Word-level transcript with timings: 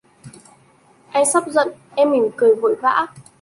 Anh 1.13 1.25
sắp 1.25 1.43
giận, 1.47 1.67
em 1.95 2.11
mỉm 2.11 2.23
cười 2.37 2.55
vội 2.55 2.75
vã 2.81 3.07